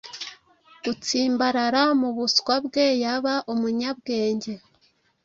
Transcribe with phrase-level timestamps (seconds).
[0.83, 4.53] gutsimbarara mubuswa bwe yaba umunyabwenge.